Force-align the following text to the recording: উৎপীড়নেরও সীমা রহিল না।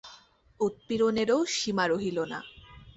উৎপীড়নেরও 0.59 1.37
সীমা 1.55 1.85
রহিল 1.87 2.17
না। 2.31 2.39